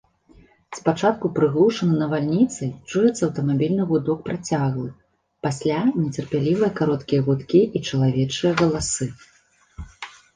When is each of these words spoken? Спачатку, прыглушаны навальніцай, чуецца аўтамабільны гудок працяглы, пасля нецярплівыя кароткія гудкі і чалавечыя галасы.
Спачатку, 0.77 1.25
прыглушаны 1.39 1.97
навальніцай, 2.03 2.69
чуецца 2.91 3.19
аўтамабільны 3.27 3.83
гудок 3.91 4.23
працяглы, 4.29 4.85
пасля 5.49 5.77
нецярплівыя 6.03 6.69
кароткія 6.81 7.21
гудкі 7.29 7.61
і 7.81 7.83
чалавечыя 7.89 8.51
галасы. 8.63 9.09